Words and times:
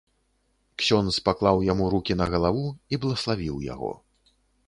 Ксёндз 0.83 1.19
паклаў 1.27 1.57
яму 1.67 1.91
рукі 1.95 2.17
на 2.23 2.27
галаву 2.35 2.65
і 2.97 3.01
блаславіў 3.03 3.55
яго. 3.73 3.93